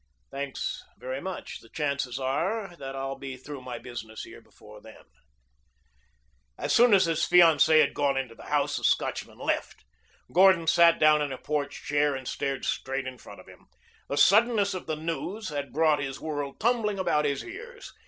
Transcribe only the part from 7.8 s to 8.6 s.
had gone into the